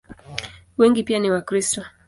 Wengi 0.77 1.03
pia 1.03 1.19
ni 1.19 1.31
Wakristo. 1.31 1.83